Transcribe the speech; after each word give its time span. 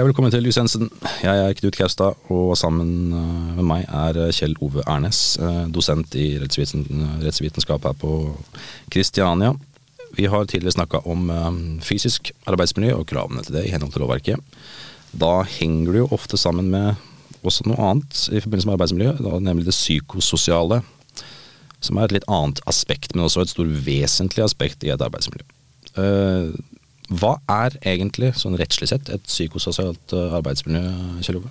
Hei 0.00 0.06
og 0.06 0.14
velkommen 0.14 0.32
til 0.32 0.46
Lysensen. 0.46 0.86
Jeg 1.20 1.40
er 1.44 1.56
Knut 1.58 1.76
Kaustad, 1.76 2.14
og 2.32 2.54
sammen 2.56 3.10
eh, 3.12 3.48
med 3.58 3.66
meg 3.68 3.82
er 3.84 4.30
Kjell 4.32 4.54
Ove 4.64 4.80
Ernes, 4.88 5.34
eh, 5.36 5.66
dosent 5.68 6.16
i 6.16 6.38
rettsvitenskap 6.40 7.84
her 7.84 7.98
på 8.00 8.14
Kristiania. 8.88 9.50
Vi 10.16 10.24
har 10.24 10.48
tidligere 10.48 10.78
snakka 10.78 11.02
om 11.04 11.28
eh, 11.28 11.50
fysisk 11.84 12.32
arbeidsmiljø 12.48 12.94
og 12.96 13.04
kravene 13.12 13.44
til 13.44 13.58
det 13.58 13.66
i 13.66 13.74
henhold 13.74 13.92
til 13.92 14.06
lovverket. 14.06 14.56
Da 15.12 15.42
henger 15.58 15.92
det 15.92 16.04
jo 16.06 16.08
ofte 16.16 16.40
sammen 16.40 16.72
med 16.72 16.96
også 17.44 17.68
noe 17.68 17.92
annet 17.92 18.24
i 18.32 18.40
forbindelse 18.40 18.72
med 18.72 18.78
arbeidsmiljø, 18.78 19.14
nemlig 19.36 19.68
det 19.68 19.76
psykososiale. 19.76 20.80
Som 21.84 22.00
er 22.00 22.08
et 22.08 22.16
litt 22.22 22.30
annet 22.40 22.64
aspekt, 22.72 23.12
men 23.12 23.28
også 23.28 23.44
et 23.44 23.52
stort 23.52 23.76
vesentlig 23.84 24.48
aspekt 24.48 24.80
i 24.80 24.96
et 24.96 25.08
arbeidsmiljø. 25.10 25.44
Hva 27.10 27.32
er 27.50 27.74
egentlig, 27.82 28.32
sånn 28.38 28.54
rettslig 28.60 28.90
sett, 28.92 29.08
et 29.10 29.24
psykososialt 29.26 30.14
eh, 30.14 30.36
arbeidsmiljø, 30.38 30.82
Kjell 31.26 31.40
Ove? 31.40 31.50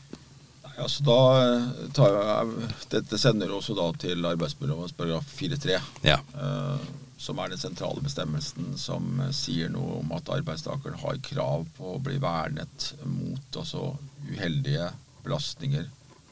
Altså 0.80 1.04
da 1.04 1.18
eh, 1.42 1.66
tar 1.98 2.16
jeg, 2.16 2.70
Dette 2.94 3.20
sender 3.20 3.52
også 3.52 3.76
da 3.76 3.90
til 4.00 4.24
arbeidsmiljølovens 4.30 4.96
paragraf 4.96 5.28
4-3, 5.36 5.80
Ja. 6.08 6.22
eh, 6.40 6.88
som 7.20 7.40
er 7.44 7.52
den 7.52 7.60
sentrale 7.60 8.00
bestemmelsen 8.00 8.78
som 8.80 9.20
sier 9.36 9.68
noe 9.74 9.98
om 10.00 10.14
at 10.16 10.30
arbeidstakeren 10.32 10.96
har 11.02 11.18
krav 11.26 11.66
på 11.76 11.98
å 11.98 12.00
bli 12.00 12.16
vernet 12.24 12.94
mot 13.04 13.60
altså, 13.60 13.90
uheldige 14.30 14.86
belastninger 15.26 15.90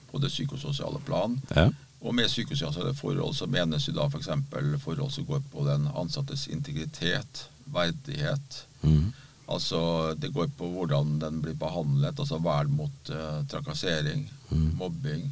på 0.07 0.21
det 0.23 0.31
psykososiale 0.31 1.01
plan. 1.03 1.35
Ja. 1.51 1.67
Og 1.99 2.15
med 2.15 2.31
psykososiale 2.31 2.93
forhold 2.95 3.35
så 3.35 3.49
menes 3.51 3.89
jo 3.89 3.97
da 3.97 4.07
f.eks. 4.07 4.29
For 4.53 4.79
forhold 4.85 5.11
som 5.11 5.27
går 5.27 5.43
på 5.51 5.67
den 5.67 5.89
ansattes 5.91 6.47
integritet, 6.47 7.49
verdighet. 7.73 8.61
Mhm. 8.81 9.13
Altså 9.47 10.13
det 10.19 10.33
går 10.35 10.49
på 10.59 10.67
hvordan 10.67 11.19
den 11.21 11.37
blir 11.41 11.55
behandlet, 11.55 12.19
altså 12.19 12.35
vern 12.43 12.73
mot 12.75 13.11
uh, 13.15 13.45
trakassering, 13.47 14.25
mm. 14.49 14.73
mobbing 14.75 15.29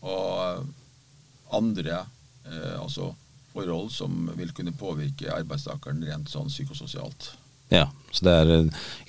og 0.00 0.30
eh, 0.46 0.62
andre 1.52 1.98
uh, 2.48 2.80
altså 2.80 3.10
forhold 3.52 3.90
som 3.92 4.30
vil 4.38 4.50
kunne 4.56 4.72
påvirke 4.72 5.28
arbeidstakeren 5.32 6.00
rent 6.08 6.32
sånn 6.32 6.48
psykososialt. 6.48 7.34
Ja, 7.68 7.84
så 8.12 8.24
det 8.24 8.32
er 8.32 8.50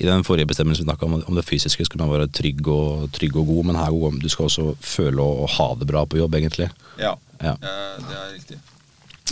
I 0.03 0.05
den 0.07 0.23
forrige 0.27 0.51
bestemmelsen 0.51 0.83
vi 0.83 0.89
snakka 0.91 1.07
om, 1.07 1.15
om 1.27 1.35
det 1.39 1.47
fysiske 1.47 1.87
skulle 1.87 2.03
man 2.03 2.13
være 2.19 2.27
trygg 2.35 2.67
og, 2.67 3.07
trygg 3.15 3.39
og 3.39 3.47
god, 3.47 3.65
men 3.71 3.79
her 3.79 3.91
går- 3.95 4.19
du 4.19 4.29
skal 4.29 4.45
også 4.51 4.75
føle 4.83 5.21
og, 5.23 5.47
ha 5.55 5.71
det 5.79 5.87
bra 5.87 6.03
på 6.05 6.19
jobb, 6.19 6.35
egentlig. 6.35 6.69
Ja, 6.99 7.15
Ja. 7.41 7.55
det 7.55 8.15
er 8.19 8.31
riktig. 8.35 8.59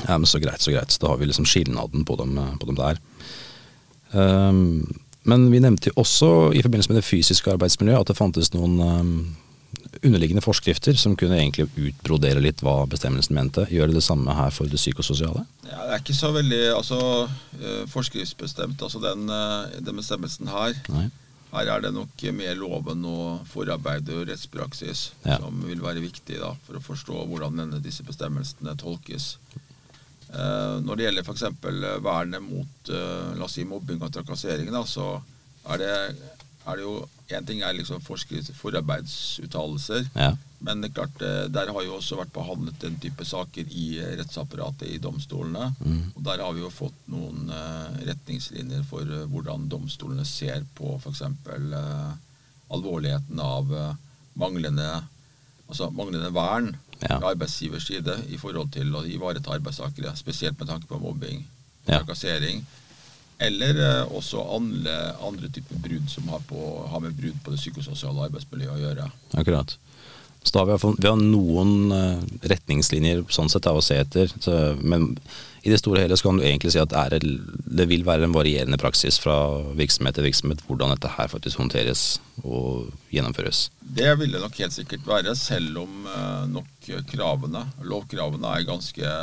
Ja, 0.08 0.18
men 0.18 0.26
Så 0.26 0.40
greit, 0.40 0.62
så 0.62 0.72
greit. 0.72 0.98
Da 1.00 1.08
har 1.08 1.18
vi 1.18 1.26
liksom 1.26 1.46
skilnaden 1.46 2.06
på 2.06 2.16
dem, 2.16 2.36
på 2.60 2.66
dem 2.66 2.76
der. 2.76 2.98
Ehm, 4.14 4.84
men 5.24 5.48
vi 5.52 5.62
nevnte 5.64 5.94
også 5.96 6.52
i 6.54 6.62
forbindelse 6.62 6.92
med 6.92 7.00
det 7.00 7.08
fysiske 7.08 7.54
arbeidsmiljøet 7.54 8.04
at 8.04 8.12
det 8.12 8.18
fantes 8.20 8.52
noen 8.54 8.80
ehm, 8.84 9.16
underliggende 10.04 10.44
forskrifter 10.44 10.98
som 11.00 11.16
kunne 11.20 11.38
egentlig 11.40 11.70
utbrodere 11.80 12.42
litt 12.44 12.62
hva 12.66 12.84
bestemmelsen 12.90 13.36
mente. 13.38 13.66
Gjør 13.72 13.92
det 13.92 14.00
det 14.00 14.06
samme 14.06 14.36
her 14.36 14.52
for 14.54 14.70
det 14.70 14.80
psykososiale? 14.82 15.46
Ja, 15.68 15.80
det 15.88 15.96
er 15.96 16.02
ikke 16.04 16.18
så 16.18 16.32
veldig 16.36 16.62
altså, 16.76 17.00
eh, 17.60 17.84
forskriftsbestemt, 17.92 18.82
altså 18.84 19.02
den, 19.04 19.28
eh, 19.30 19.80
den 19.86 20.00
bestemmelsen 20.02 20.52
her. 20.52 20.76
Nei? 20.92 21.10
Her 21.54 21.70
er 21.70 21.84
det 21.86 21.94
nok 21.94 22.24
mer 22.34 22.56
loven 22.58 23.04
og 23.06 23.44
forarbeid 23.46 24.10
og 24.10 24.28
rettspraksis 24.28 25.12
Ja. 25.26 25.38
som 25.38 25.62
vil 25.68 25.82
være 25.82 26.02
viktig 26.02 26.40
da, 26.42 26.56
for 26.66 26.80
å 26.80 26.82
forstå 26.82 27.28
hvordan 27.30 27.60
denne, 27.62 27.82
disse 27.84 28.04
bestemmelsene 28.04 28.76
tolkes. 28.76 29.38
Eh, 30.34 30.76
når 30.82 30.96
det 30.98 31.04
gjelder 31.08 31.24
f.eks. 31.28 31.44
vernet 32.04 32.42
mot 32.42 32.90
eh, 32.90 33.34
la 33.38 33.46
oss 33.46 33.54
si 33.60 33.64
mobbing 33.70 34.02
og 34.02 34.14
trakassering, 34.16 34.72
da, 34.74 34.82
så 34.90 35.20
er 35.70 35.78
det, 35.84 35.92
er 36.68 36.76
det 36.80 36.84
jo 36.88 36.96
Én 37.34 37.46
ting 37.48 37.62
er 37.66 37.74
liksom 37.74 38.02
forarbeidsuttalelser, 38.04 40.04
Ja. 40.16 40.36
men 40.60 40.82
det 40.82 40.90
er 40.92 40.94
klart, 40.94 41.22
eh, 41.22 41.48
der 41.50 41.72
har 41.74 41.82
jo 41.84 41.96
også 41.98 42.16
vært 42.20 42.34
behandlet 42.36 42.80
den 42.82 42.98
type 43.02 43.26
saker 43.26 43.66
i 43.72 43.98
eh, 44.00 44.18
rettsapparatet 44.20 44.88
i 44.92 44.98
domstolene. 45.02 45.72
Mm. 45.80 46.12
Og 46.16 46.24
der 46.28 46.38
har 46.44 46.54
vi 46.54 46.60
jo 46.62 46.70
fått 46.70 46.94
noen 47.10 47.50
eh, 47.50 48.06
retningslinjer 48.12 48.84
for 48.90 49.02
eh, 49.02 49.26
hvordan 49.32 49.66
domstolene 49.72 50.26
ser 50.30 50.64
på 50.78 50.98
f.eks. 51.00 51.22
Eh, 51.22 52.12
alvorligheten 52.74 53.40
av 53.40 53.74
eh, 53.74 53.96
manglende, 54.36 54.92
altså 55.74 55.90
manglende 55.92 56.32
vern 56.36 56.74
Ja. 57.04 57.18
fra 57.20 57.34
arbeidsgivers 57.34 57.84
side 57.90 58.14
i 58.32 58.38
forhold 58.40 58.70
til 58.72 58.94
å 58.96 59.02
ivareta 59.04 59.52
arbeidstakere, 59.52 60.14
spesielt 60.16 60.56
med 60.62 60.70
tanke 60.70 60.88
på 60.88 61.02
mobbing, 61.02 61.42
Ja. 61.88 61.98
trakassering. 62.00 62.62
Eller 63.44 63.76
eh, 63.76 64.06
også 64.16 64.40
andre, 64.56 64.94
andre 65.20 65.50
typer 65.52 65.82
brudd 65.84 66.08
som 66.10 66.30
har, 66.32 66.40
på, 66.48 66.88
har 66.88 67.02
med 67.04 67.18
brudd 67.18 67.42
på 67.44 67.52
det 67.52 67.60
psykososiale 67.60 68.30
arbeidsmiljøet 68.30 68.78
å 68.78 68.84
gjøre. 68.86 69.08
Akkurat. 69.42 69.76
Så 70.44 70.52
da 70.54 70.60
har 70.64 70.78
vi, 70.78 70.94
vi 71.02 71.08
har 71.10 71.20
noen 71.20 71.92
eh, 71.92 72.24
retningslinjer 72.54 73.26
sånn 73.32 73.50
sett 73.52 73.68
å 73.68 73.82
se 73.84 73.98
etter. 74.00 74.32
Så, 74.40 74.56
men 74.84 75.18
i 75.64 75.72
det 75.72 75.80
store 75.80 76.02
og 76.02 76.04
hele 76.04 76.18
så 76.20 76.28
kan 76.28 76.40
du 76.40 76.44
egentlig 76.44 76.74
si 76.74 76.80
at 76.82 76.92
det, 76.92 77.20
er, 77.24 77.24
det 77.80 77.86
vil 77.88 78.04
være 78.04 78.28
en 78.28 78.36
varierende 78.36 78.76
praksis 78.82 79.16
fra 79.24 79.38
virksomhet 79.80 80.18
til 80.18 80.26
virksomhet 80.28 80.60
hvordan 80.68 80.92
dette 80.92 81.12
her 81.16 81.30
faktisk 81.32 81.62
håndteres 81.62 82.02
og 82.44 82.90
gjennomføres. 83.14 83.70
Det 83.80 84.12
vil 84.20 84.36
det 84.36 84.42
nok 84.44 84.60
helt 84.60 84.76
sikkert 84.76 85.08
være, 85.08 85.36
selv 85.40 85.78
om 85.86 86.08
eh, 86.12 86.44
nok 86.52 86.90
kravene, 87.14 87.64
lovkravene, 87.88 88.52
er 88.58 88.68
ganske 88.68 89.16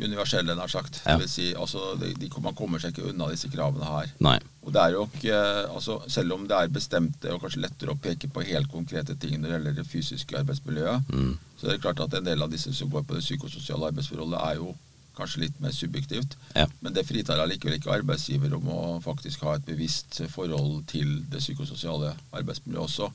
universelle, 0.00 0.54
nær 0.56 0.70
sagt. 0.72 1.00
Ja. 1.04 1.14
Det 1.16 1.24
vil 1.26 1.30
si, 1.32 1.46
altså, 1.56 1.94
de, 2.00 2.12
de, 2.16 2.28
man 2.40 2.56
kommer 2.56 2.80
seg 2.80 2.94
ikke 2.94 3.10
unna 3.10 3.28
disse 3.32 3.50
kravene 3.52 3.84
her. 3.84 4.12
Nei. 4.24 4.36
Og 4.64 4.72
det 4.72 4.80
er 4.82 4.94
jo 4.96 5.06
ikke, 5.08 5.40
altså, 5.74 5.98
Selv 6.08 6.36
om 6.36 6.46
det 6.48 6.56
er 6.56 6.72
bestemte 6.72 7.32
og 7.34 7.42
kanskje 7.44 7.64
lettere 7.64 7.92
å 7.94 8.00
peke 8.00 8.28
på 8.32 8.44
helt 8.48 8.70
konkrete 8.72 9.16
ting 9.20 9.36
når 9.38 9.48
det 9.48 9.56
gjelder 9.58 9.80
det 9.80 9.88
fysiske 9.90 10.38
arbeidsmiljøet, 10.40 11.08
Mm. 11.10 11.34
så 11.60 11.66
er 11.66 11.76
det 11.76 11.82
klart 11.84 12.00
at 12.00 12.14
en 12.16 12.24
del 12.24 12.42
av 12.42 12.50
disse 12.52 12.72
som 12.76 12.88
går 12.92 13.04
på 13.04 13.16
det 13.16 13.24
psykososiale 13.24 13.88
arbeidsforholdet, 13.92 14.40
er 14.40 14.60
jo 14.60 14.74
kanskje 15.20 15.42
litt 15.44 15.60
mer 15.62 15.72
subjektivt. 15.76 16.34
Ja. 16.56 16.66
Men 16.80 16.94
det 16.96 17.06
fritar 17.08 17.38
allikevel 17.44 17.76
ikke 17.78 17.92
arbeidsgiver 17.94 18.54
om 18.58 18.68
å 18.72 18.80
faktisk 19.04 19.44
ha 19.46 19.54
et 19.58 19.66
bevisst 19.68 20.22
forhold 20.32 20.86
til 20.90 21.20
det 21.30 21.40
psykososiale 21.44 22.14
arbeidsmiljøet 22.32 22.84
også. 22.88 23.10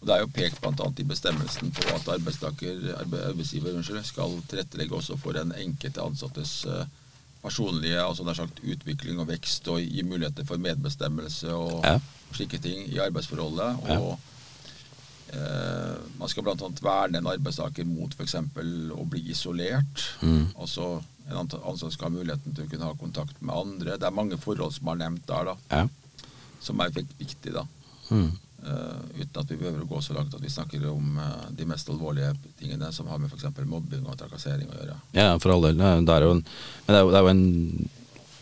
Og 0.00 0.06
Det 0.08 0.14
er 0.14 0.20
jo 0.22 0.30
pekt 0.32 0.62
bl.a. 0.64 0.86
i 0.96 1.04
bestemmelsen 1.04 1.74
på 1.76 1.82
at 1.92 2.06
arbeidsgiver 2.08 3.74
unnskyld, 3.76 4.04
skal 4.08 4.38
tilrettelegge 4.48 4.96
også 4.96 5.18
for 5.20 5.36
den 5.36 5.52
enkelte 5.60 6.00
ansattes 6.02 6.64
eh, 6.64 6.86
personlige 7.42 8.00
altså 8.00 8.24
det 8.24 8.32
er 8.34 8.40
sagt, 8.42 8.62
utvikling 8.64 9.20
og 9.20 9.28
vekst, 9.28 9.68
og 9.72 9.80
gi 9.80 10.02
muligheter 10.04 10.44
for 10.48 10.56
medbestemmelse 10.60 11.52
og 11.56 11.84
Ja. 11.84 11.98
slike 12.32 12.58
ting 12.62 12.86
i 12.92 12.98
arbeidsforholdet. 12.98 13.76
Og 13.90 14.12
Eh, 14.12 14.18
man 16.18 16.28
skal 16.28 16.42
bl.a. 16.46 16.70
verne 16.82 17.18
en 17.20 17.28
arbeidstaker 17.30 17.86
mot 17.86 18.12
f.eks. 18.16 18.34
å 18.96 19.04
bli 19.08 19.22
isolert. 19.30 20.04
Mm. 20.22 20.48
Altså 20.58 21.00
En 21.30 21.46
ansatt 21.46 21.92
skal 21.94 22.08
ha 22.08 22.16
muligheten 22.16 22.54
til 22.56 22.64
å 22.66 22.70
kunne 22.72 22.86
ha 22.88 22.94
kontakt 22.98 23.36
med 23.38 23.54
andre. 23.54 23.94
Det 24.00 24.06
er 24.08 24.14
mange 24.16 24.34
forhold 24.42 24.72
som 24.74 24.88
er 24.90 24.96
nevnt 25.04 25.26
der, 25.28 25.44
da, 25.52 25.54
Ja. 25.70 25.84
som 26.60 26.80
er 26.82 26.90
vik- 26.90 27.12
viktig. 27.20 27.52
da. 27.54 27.62
Mm. 28.10 28.32
Eh, 28.66 29.20
uten 29.22 29.38
at 29.40 29.46
vi 29.48 29.56
behøver 29.56 29.84
å 29.84 29.88
gå 29.88 30.00
så 30.02 30.12
langt 30.16 30.34
at 30.34 30.40
vi 30.42 30.48
snakker 30.50 30.82
om 30.90 31.14
eh, 31.22 31.46
de 31.54 31.64
mest 31.64 31.88
alvorlige 31.88 32.34
tingene 32.58 32.90
som 32.92 33.06
har 33.06 33.18
med 33.22 33.30
f.eks. 33.30 33.46
mobbing 33.64 34.02
og 34.10 34.18
trakassering 34.18 34.68
å 34.68 34.80
gjøre. 34.80 34.96
Ja, 35.14 35.38
for 35.38 35.52
all 35.54 35.62
del. 35.68 35.78
Det 35.78 36.16
er 36.16 36.26
jo 36.26 36.32
en, 36.34 36.42
men 36.88 36.90
det 36.90 36.98
er 36.98 37.04
jo, 37.06 37.10
det 37.14 37.16
er 37.16 37.22
jo 37.22 37.30
en, 37.36 37.88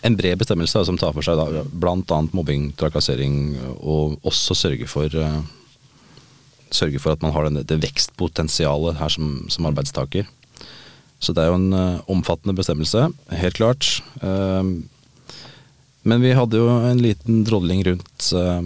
en 0.08 0.16
bred 0.16 0.38
bestemmelse 0.38 0.84
som 0.88 0.96
tar 0.96 1.12
for 1.12 1.22
seg 1.22 1.36
da, 1.36 1.62
bl.a. 1.68 2.22
mobbing, 2.32 2.72
trakassering, 2.72 3.58
og 3.84 4.16
også 4.24 4.56
sørge 4.56 4.88
for 4.88 5.12
eh, 5.12 5.42
Sørge 6.74 7.00
for 7.00 7.14
at 7.14 7.24
man 7.24 7.32
har 7.34 7.48
det 7.48 7.80
vekstpotensialet 7.82 8.98
her 9.00 9.12
som, 9.12 9.46
som 9.52 9.68
arbeidstaker. 9.70 10.28
Så 11.18 11.34
det 11.34 11.42
er 11.42 11.50
jo 11.50 11.58
en 11.58 11.74
uh, 11.74 12.04
omfattende 12.10 12.54
bestemmelse, 12.54 13.08
helt 13.40 13.58
klart. 13.58 13.88
Uh, 14.22 14.78
men 16.08 16.22
vi 16.22 16.30
hadde 16.36 16.60
jo 16.60 16.68
en 16.88 17.00
liten 17.02 17.42
drodling 17.44 17.82
rundt 17.88 18.28
uh, 18.36 18.62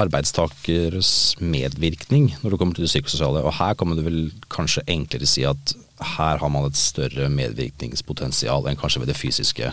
arbeidstakers 0.00 1.10
medvirkning 1.42 2.30
når 2.40 2.54
det 2.54 2.60
kommer 2.60 2.78
til 2.78 2.86
det 2.86 2.92
psykososiale. 2.92 3.42
Og 3.42 3.56
her 3.58 3.74
kan 3.74 3.90
man 3.90 4.04
vel 4.06 4.20
kanskje 4.52 4.86
enklere 4.86 5.28
si 5.28 5.44
at 5.48 5.74
her 5.98 6.38
har 6.38 6.52
man 6.52 6.68
et 6.68 6.78
større 6.78 7.26
medvirkningspotensial 7.32 8.68
enn 8.70 8.78
kanskje 8.78 9.02
ved 9.02 9.10
det 9.10 9.18
fysiske. 9.18 9.72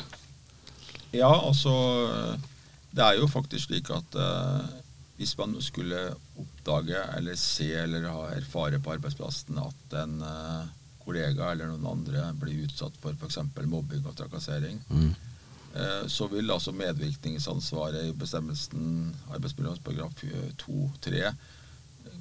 Ja, 1.15 1.31
altså 1.31 1.71
Det 2.95 3.03
er 3.03 3.19
jo 3.19 3.27
faktisk 3.27 3.69
slik 3.69 3.89
at 3.91 4.17
eh, 4.19 4.65
hvis 5.17 5.37
man 5.39 5.53
skulle 5.63 5.99
oppdage 6.41 6.99
eller 7.17 7.35
se 7.39 7.69
eller 7.85 8.07
ha 8.11 8.25
erfare 8.35 8.79
på 8.83 8.91
arbeidsplassen 8.97 9.57
at 9.61 9.93
en 10.01 10.17
eh, 10.21 10.65
kollega 11.05 11.51
eller 11.53 11.69
noen 11.71 11.85
andre 11.87 12.31
blir 12.41 12.65
utsatt 12.65 12.97
for 12.99 13.13
f.eks. 13.15 13.37
mobbing 13.69 14.05
og 14.09 14.15
trakassering, 14.17 14.79
Mm. 14.89 15.13
eh, 15.75 16.07
så 16.07 16.27
vil 16.31 16.49
altså 16.51 16.73
medvirkningsansvaret 16.73 18.09
i 18.09 18.13
bestemmelsen 18.17 19.13
arbeidsmiljølovens 19.31 19.83
paragraf 19.85 20.13
2-3 20.65 21.35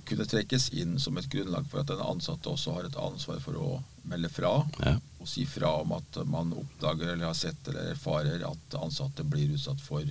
kunne 0.05 0.26
trekkes 0.29 0.67
inn 0.76 0.99
som 1.00 1.17
et 1.17 1.29
grunnlag 1.32 1.64
for 1.70 1.81
at 1.81 1.88
den 1.88 2.00
ansatte 2.05 2.50
også 2.50 2.75
har 2.76 2.85
et 2.88 2.97
ansvar 3.00 3.38
for 3.40 3.56
å 3.56 3.69
melde 4.05 4.29
fra 4.32 4.50
Ja. 4.85 4.99
og 5.20 5.29
si 5.29 5.47
fra 5.49 5.70
om 5.81 5.93
at 5.97 6.19
man 6.29 6.52
oppdager 6.52 7.12
eller 7.14 7.26
har 7.31 7.35
sett 7.38 7.69
eller 7.69 7.93
erfarer 7.94 8.44
at 8.44 8.76
ansatte 8.81 9.25
blir 9.25 9.55
utsatt 9.56 9.81
for, 9.81 10.05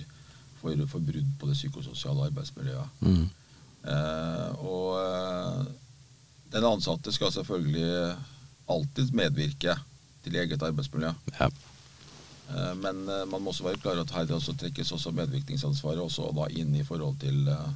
for, 0.64 0.84
for 0.88 1.04
brudd 1.04 1.32
på 1.40 1.50
det 1.50 1.56
psykososiale 1.58 2.28
arbeidsmiljøet. 2.30 3.00
Mm. 3.04 3.26
Eh, 3.84 4.64
og 4.64 4.88
eh, 5.02 5.60
den 6.54 6.64
ansatte 6.64 7.12
skal 7.12 7.32
selvfølgelig 7.34 8.14
alltid 8.70 9.12
medvirke 9.12 9.76
til 10.24 10.40
eget 10.40 10.62
arbeidsmiljø. 10.64 11.12
Ja. 11.36 11.50
Eh, 12.48 12.74
men 12.80 13.04
eh, 13.08 13.24
man 13.28 13.42
må 13.42 13.52
også 13.52 13.68
være 13.68 13.80
klar 13.82 13.98
over 13.98 14.06
at 14.06 14.14
her 14.16 14.28
det 14.28 14.36
også 14.38 14.56
trekkes 14.60 14.92
også 14.96 15.12
medvirkningsansvaret 15.16 16.02
også 16.04 16.30
da 16.36 16.48
inn 16.52 16.74
i 16.76 16.84
forhold 16.86 17.18
til 17.20 17.48
eh, 17.48 17.70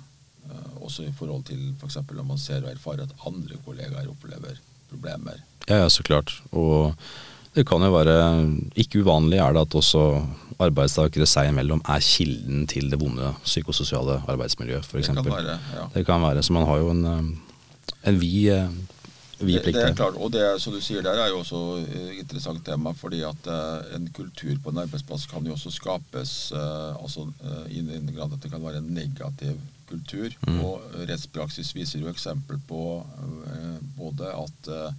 også 0.81 1.05
i 1.09 1.13
forhold 1.13 1.45
til 1.49 1.75
f.eks. 1.77 2.01
når 2.09 2.25
man 2.25 2.41
ser 2.41 2.65
og 2.65 2.73
erfarer 2.73 3.05
at 3.05 3.27
andre 3.29 3.61
kollegaer 3.65 4.09
opplever 4.09 4.61
problemer. 4.89 5.43
Ja, 5.69 5.83
ja, 5.83 5.89
så 5.93 6.03
klart. 6.03 6.33
Og 6.57 6.95
det 7.59 7.65
kan 7.67 7.83
jo 7.83 7.91
være 7.91 8.19
Ikke 8.79 9.03
uvanlig 9.03 9.41
er 9.43 9.57
det 9.57 9.65
at 9.67 9.79
også 9.81 10.05
arbeidstakere 10.63 11.27
seg 11.29 11.53
imellom 11.53 11.83
er 11.87 12.03
kilden 12.03 12.67
til 12.71 12.89
det 12.91 12.99
vonde 12.99 13.31
psykososiale 13.45 14.21
arbeidsmiljøet, 14.27 14.83
Det 14.83 14.91
f.eks. 14.91 15.11
kan 15.15 15.27
være, 15.27 15.59
ja. 15.75 15.85
Det 15.95 16.05
kan 16.07 16.23
være. 16.23 16.43
Så 16.43 16.53
man 16.57 16.67
har 16.67 16.81
jo 16.83 16.91
en, 16.91 17.05
eh, 17.07 18.09
en 18.11 18.19
vid, 18.21 18.49
eh, 18.51 18.69
Det, 19.39 19.63
det 19.65 19.77
er 19.77 19.95
klart, 19.95 20.19
og 20.19 20.33
det 20.35 20.43
som 20.59 20.75
du 20.75 20.81
sier, 20.83 21.03
der 21.03 21.15
er 21.15 21.29
jo 21.31 21.39
også 21.45 21.61
et 21.87 22.19
interessant 22.25 22.65
tema, 22.67 22.91
fordi 22.91 23.23
at 23.23 23.47
eh, 23.47 23.95
en 23.95 24.09
kultur 24.11 24.57
på 24.65 24.75
en 24.75 24.83
arbeidsplass 24.83 25.29
kan 25.31 25.47
jo 25.47 25.55
også 25.55 25.71
skapes 25.71 26.51
eh, 26.51 27.03
altså, 27.03 27.29
eh, 27.45 27.77
i 27.79 27.85
den 27.87 28.11
grad 28.17 28.35
at 28.35 28.43
det 28.43 28.51
kan 28.51 28.65
være 28.65 28.83
en 28.83 28.91
negativ 28.95 29.61
kultur. 29.89 30.35
Mm. 30.49 30.59
Og 30.65 30.83
rettspraksis 31.07 31.71
viser 31.77 32.03
jo 32.03 32.11
eksempel 32.11 32.59
på 32.67 32.83
eh, 33.55 33.79
både 33.95 34.35
at 34.35 34.73
eh, 34.75 34.91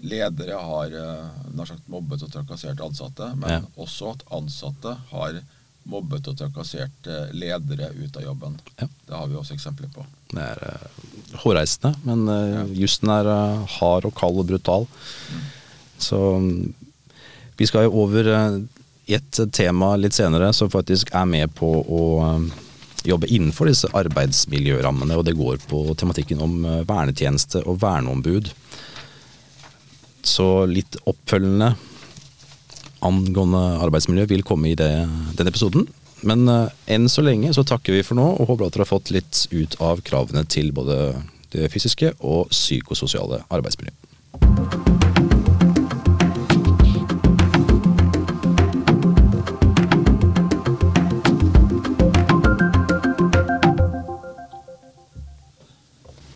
ledere 0.00 0.54
har 0.62 0.92
eh, 0.94 1.64
sagt 1.66 1.88
mobbet 1.90 2.22
og 2.22 2.30
trakassert 2.32 2.80
ansatte, 2.80 3.32
men 3.36 3.50
Ja. 3.50 3.60
også 3.76 4.12
at 4.14 4.22
ansatte 4.30 4.96
har 5.10 5.40
mobbet 5.88 6.28
og 6.28 6.36
trakassert 6.38 7.06
eh, 7.08 7.32
ledere 7.32 7.90
ut 7.96 8.16
av 8.16 8.22
jobben. 8.22 8.58
Ja. 8.78 8.86
Det 9.08 9.14
har 9.16 9.26
vi 9.26 9.34
også 9.40 9.54
eksempler 9.56 9.88
på. 9.94 10.04
Det 10.30 10.44
er 10.44 10.58
uh, 10.60 11.38
hårreisende, 11.42 11.94
men 12.04 12.28
uh, 12.28 12.54
Ja. 12.58 12.64
jussen 12.84 13.08
er 13.10 13.26
uh, 13.26 13.66
hard 13.78 14.04
og 14.04 14.14
kald 14.14 14.38
og 14.42 14.46
brutal. 14.50 14.86
Så 15.98 16.18
um, 16.36 16.74
vi 17.56 17.66
skal 17.66 17.88
jo 17.88 17.94
over 18.04 18.28
uh, 18.28 18.60
et 19.08 19.40
tema 19.56 19.94
litt 19.96 20.12
senere 20.14 20.52
som 20.52 20.68
faktisk 20.70 21.10
er 21.16 21.24
med 21.24 21.54
på 21.56 21.66
å 21.88 22.02
jobbe 23.08 23.30
innenfor 23.32 23.70
disse 23.70 23.88
arbeidsmiljørammene, 23.96 25.16
og 25.16 25.24
det 25.24 25.36
går 25.38 25.56
på 25.70 25.80
tematikken 25.96 26.42
om 26.44 26.58
vernetjeneste 26.84 27.62
og 27.64 27.78
verneombud. 27.80 28.50
Så 30.28 30.66
litt 30.68 30.98
oppfølgende 31.08 31.72
angående 33.06 33.62
arbeidsmiljø 33.84 34.26
vil 34.32 34.44
komme 34.46 34.72
i 34.72 34.76
det, 34.78 34.90
den 35.38 35.50
episoden. 35.50 35.86
Men 36.26 36.48
uh, 36.50 36.66
enn 36.90 37.06
så 37.10 37.22
lenge 37.22 37.52
så 37.54 37.64
takker 37.66 37.94
vi 37.94 38.04
for 38.06 38.18
nå, 38.18 38.26
og 38.36 38.50
håper 38.50 38.66
at 38.66 38.74
dere 38.76 38.84
har 38.84 38.90
fått 38.90 39.12
litt 39.14 39.44
ut 39.54 39.78
av 39.84 40.02
kravene 40.06 40.42
til 40.50 40.72
både 40.74 40.98
det 41.54 41.70
fysiske 41.72 42.12
og 42.18 42.50
psykososiale 42.52 43.44
arbeidsmiljøet. 43.54 44.07